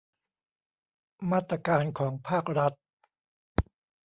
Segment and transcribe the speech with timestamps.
[1.31, 2.73] มาตรการของภาครัฐ